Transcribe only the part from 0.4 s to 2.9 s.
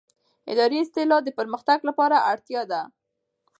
اداري اصلاح د پرمختګ اړتیا ده